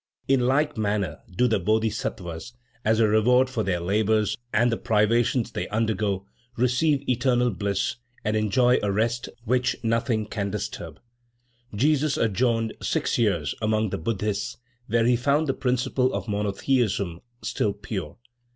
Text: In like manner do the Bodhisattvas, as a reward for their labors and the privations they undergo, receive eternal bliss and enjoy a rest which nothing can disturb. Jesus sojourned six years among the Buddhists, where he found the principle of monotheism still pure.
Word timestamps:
In 0.27 0.39
like 0.39 0.79
manner 0.79 1.19
do 1.29 1.47
the 1.47 1.59
Bodhisattvas, 1.59 2.53
as 2.83 2.99
a 2.99 3.07
reward 3.07 3.51
for 3.51 3.61
their 3.61 3.79
labors 3.79 4.35
and 4.51 4.71
the 4.71 4.77
privations 4.77 5.51
they 5.51 5.67
undergo, 5.67 6.25
receive 6.57 7.07
eternal 7.07 7.51
bliss 7.51 7.97
and 8.25 8.35
enjoy 8.35 8.79
a 8.81 8.91
rest 8.91 9.29
which 9.45 9.75
nothing 9.83 10.25
can 10.25 10.49
disturb. 10.49 10.99
Jesus 11.75 12.15
sojourned 12.15 12.73
six 12.81 13.19
years 13.19 13.53
among 13.61 13.91
the 13.91 13.99
Buddhists, 13.99 14.57
where 14.87 15.05
he 15.05 15.15
found 15.15 15.45
the 15.45 15.53
principle 15.53 16.11
of 16.15 16.27
monotheism 16.27 17.21
still 17.43 17.73
pure. 17.73 18.17